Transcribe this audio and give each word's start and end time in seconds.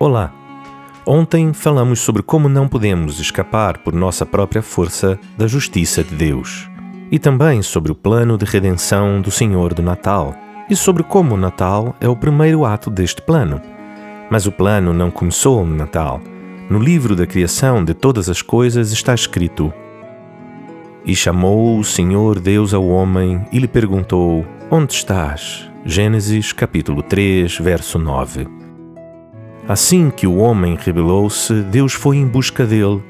Olá! 0.00 0.32
Ontem 1.04 1.52
falamos 1.52 1.98
sobre 1.98 2.22
como 2.22 2.48
não 2.48 2.68
podemos 2.68 3.18
escapar 3.18 3.78
por 3.78 3.92
nossa 3.92 4.24
própria 4.24 4.62
força 4.62 5.18
da 5.36 5.48
justiça 5.48 6.04
de 6.04 6.14
Deus, 6.14 6.70
e 7.10 7.18
também 7.18 7.62
sobre 7.62 7.90
o 7.90 7.96
plano 7.96 8.38
de 8.38 8.44
redenção 8.44 9.20
do 9.20 9.28
Senhor 9.32 9.74
do 9.74 9.82
Natal, 9.82 10.36
e 10.70 10.76
sobre 10.76 11.02
como 11.02 11.34
o 11.34 11.36
Natal 11.36 11.96
é 12.00 12.08
o 12.08 12.14
primeiro 12.14 12.64
ato 12.64 12.90
deste 12.90 13.20
plano. 13.20 13.60
Mas 14.30 14.46
o 14.46 14.52
plano 14.52 14.94
não 14.94 15.10
começou 15.10 15.66
no 15.66 15.74
Natal. 15.74 16.20
No 16.70 16.78
livro 16.78 17.16
da 17.16 17.26
criação 17.26 17.84
de 17.84 17.92
todas 17.92 18.28
as 18.28 18.40
coisas 18.40 18.92
está 18.92 19.12
escrito: 19.12 19.74
E 21.04 21.16
chamou 21.16 21.76
o 21.76 21.82
Senhor 21.82 22.38
Deus 22.38 22.72
ao 22.72 22.86
homem 22.86 23.44
e 23.50 23.58
lhe 23.58 23.66
perguntou: 23.66 24.46
Onde 24.70 24.92
estás? 24.92 25.68
Gênesis 25.84 26.52
capítulo 26.52 27.02
3, 27.02 27.58
verso 27.58 27.98
9. 27.98 28.67
Assim 29.68 30.08
que 30.08 30.26
o 30.26 30.36
homem 30.36 30.78
rebelou-se, 30.80 31.52
Deus 31.64 31.92
foi 31.92 32.16
em 32.16 32.26
busca 32.26 32.64
dele. 32.64 33.04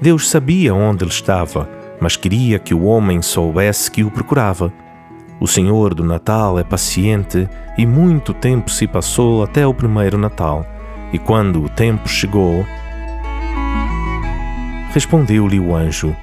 Deus 0.00 0.30
sabia 0.30 0.72
onde 0.72 1.02
ele 1.02 1.10
estava, 1.10 1.68
mas 2.00 2.16
queria 2.16 2.60
que 2.60 2.72
o 2.72 2.84
homem 2.84 3.20
soubesse 3.20 3.90
que 3.90 4.04
o 4.04 4.10
procurava. 4.12 4.72
O 5.40 5.48
Senhor 5.48 5.92
do 5.92 6.04
Natal 6.04 6.56
é 6.56 6.62
paciente 6.62 7.48
e 7.76 7.84
muito 7.84 8.32
tempo 8.32 8.70
se 8.70 8.86
passou 8.86 9.42
até 9.42 9.66
o 9.66 9.74
primeiro 9.74 10.16
Natal. 10.16 10.64
E 11.12 11.18
quando 11.18 11.64
o 11.64 11.68
tempo 11.68 12.08
chegou, 12.08 12.64
respondeu-lhe 14.92 15.58
o 15.58 15.74
anjo: 15.74 16.14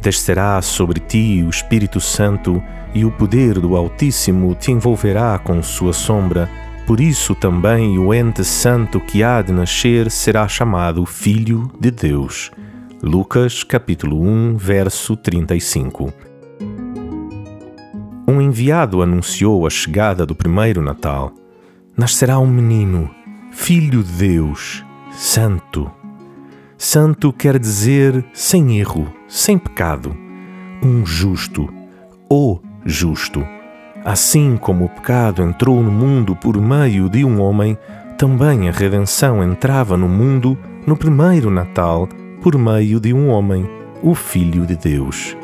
Descerá 0.00 0.62
sobre 0.62 1.00
ti 1.00 1.42
o 1.44 1.50
Espírito 1.50 2.00
Santo 2.00 2.62
e 2.94 3.04
o 3.04 3.10
poder 3.10 3.58
do 3.58 3.74
Altíssimo 3.74 4.54
te 4.54 4.70
envolverá 4.70 5.36
com 5.40 5.60
sua 5.64 5.92
sombra. 5.92 6.48
Por 6.86 7.00
isso 7.00 7.34
também 7.34 7.98
o 7.98 8.12
ente 8.12 8.44
santo 8.44 9.00
que 9.00 9.22
há 9.22 9.40
de 9.40 9.52
nascer 9.52 10.10
será 10.10 10.48
chamado 10.48 11.06
Filho 11.06 11.70
de 11.78 11.90
Deus. 11.90 12.50
Lucas 13.00 13.62
capítulo 13.62 14.20
1, 14.20 14.56
verso 14.56 15.16
35. 15.16 16.12
Um 18.26 18.40
enviado 18.40 19.00
anunciou 19.00 19.66
a 19.66 19.70
chegada 19.70 20.26
do 20.26 20.34
primeiro 20.34 20.82
Natal. 20.82 21.32
Nascerá 21.96 22.38
um 22.38 22.46
menino, 22.46 23.10
filho 23.52 24.02
de 24.02 24.12
Deus, 24.12 24.84
santo. 25.12 25.90
Santo 26.76 27.32
quer 27.32 27.60
dizer 27.60 28.24
sem 28.32 28.78
erro, 28.80 29.12
sem 29.28 29.56
pecado, 29.56 30.16
um 30.82 31.06
justo, 31.06 31.72
o 32.28 32.58
justo. 32.84 33.44
Assim 34.04 34.56
como 34.56 34.86
o 34.86 34.88
pecado 34.88 35.42
entrou 35.42 35.80
no 35.80 35.90
mundo 35.90 36.34
por 36.34 36.60
meio 36.60 37.08
de 37.08 37.24
um 37.24 37.40
homem, 37.40 37.78
também 38.18 38.68
a 38.68 38.72
redenção 38.72 39.42
entrava 39.42 39.96
no 39.96 40.08
mundo 40.08 40.58
no 40.86 40.96
primeiro 40.96 41.50
Natal 41.50 42.08
por 42.42 42.58
meio 42.58 42.98
de 42.98 43.12
um 43.14 43.28
homem, 43.28 43.68
o 44.02 44.14
Filho 44.14 44.66
de 44.66 44.74
Deus. 44.74 45.36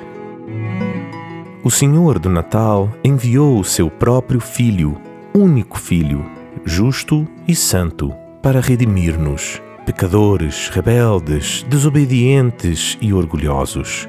O 1.62 1.70
Senhor 1.70 2.19
do 2.19 2.29
Natal 2.29 2.91
enviou 3.05 3.61
o 3.61 3.64
seu 3.64 3.89
próprio 3.89 4.41
Filho, 4.41 5.01
único 5.33 5.79
Filho, 5.79 6.25
justo 6.64 7.29
e 7.47 7.55
santo, 7.55 8.12
para 8.42 8.61
redimir-nos, 8.61 9.62
pecadores, 9.86 10.69
rebeldes, 10.69 11.64
desobedientes 11.69 12.98
e 13.01 13.12
orgulhosos. 13.12 14.09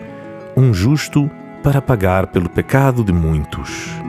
Um 0.57 0.73
justo 0.73 1.29
para 1.63 1.81
pagar 1.81 2.27
pelo 2.27 2.49
pecado 2.49 3.03
de 3.03 3.13
muitos. 3.13 4.08